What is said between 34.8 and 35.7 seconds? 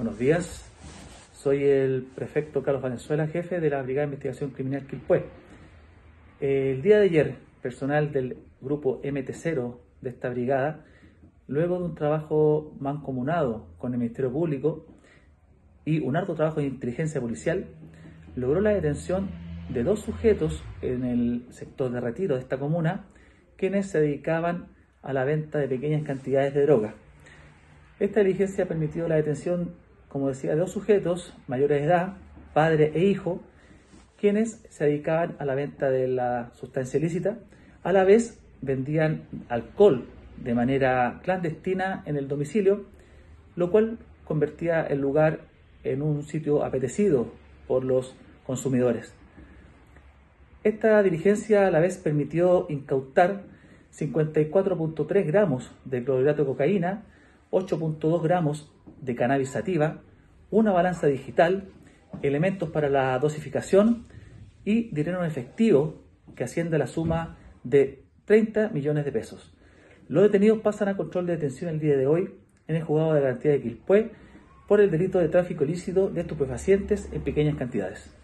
dedicaban a la